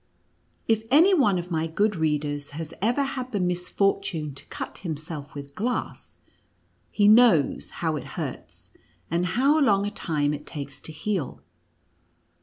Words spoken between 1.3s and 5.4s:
of my good readers has ever had the misfortune to cut himself